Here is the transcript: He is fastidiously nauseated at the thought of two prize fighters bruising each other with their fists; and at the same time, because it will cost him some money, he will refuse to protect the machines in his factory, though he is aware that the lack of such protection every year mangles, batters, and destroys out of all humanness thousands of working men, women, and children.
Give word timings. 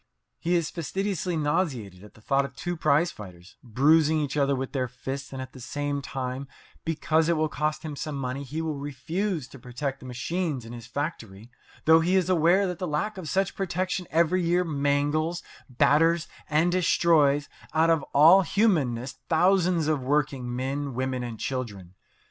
He 0.39 0.55
is 0.55 0.71
fastidiously 0.71 1.37
nauseated 1.37 2.03
at 2.03 2.15
the 2.15 2.21
thought 2.21 2.43
of 2.43 2.55
two 2.55 2.75
prize 2.75 3.11
fighters 3.11 3.55
bruising 3.61 4.19
each 4.19 4.35
other 4.35 4.55
with 4.55 4.71
their 4.71 4.87
fists; 4.87 5.31
and 5.31 5.39
at 5.39 5.53
the 5.53 5.59
same 5.59 6.01
time, 6.01 6.47
because 6.83 7.29
it 7.29 7.37
will 7.37 7.47
cost 7.47 7.83
him 7.83 7.95
some 7.95 8.15
money, 8.15 8.41
he 8.41 8.63
will 8.63 8.79
refuse 8.79 9.47
to 9.49 9.59
protect 9.59 9.99
the 9.99 10.07
machines 10.07 10.65
in 10.65 10.73
his 10.73 10.87
factory, 10.87 11.51
though 11.85 11.99
he 11.99 12.15
is 12.15 12.31
aware 12.31 12.65
that 12.65 12.79
the 12.79 12.87
lack 12.87 13.19
of 13.19 13.29
such 13.29 13.53
protection 13.53 14.07
every 14.09 14.41
year 14.43 14.63
mangles, 14.63 15.43
batters, 15.69 16.27
and 16.49 16.71
destroys 16.71 17.47
out 17.75 17.91
of 17.91 18.01
all 18.11 18.41
humanness 18.41 19.17
thousands 19.29 19.87
of 19.87 20.01
working 20.01 20.55
men, 20.55 20.95
women, 20.95 21.21
and 21.21 21.39
children. 21.39 21.93